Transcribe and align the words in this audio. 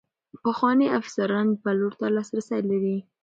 پخواني 0.43 0.87
افسران 0.99 1.47
پلور 1.63 1.93
ته 1.99 2.07
لاسرسی 2.15 2.59
لري. 2.69 2.97